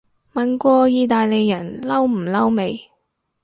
[0.33, 2.89] 問過意大利人嬲唔嬲未